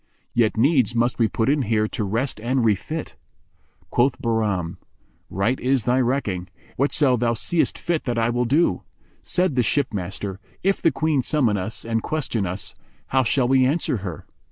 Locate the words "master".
9.93-10.39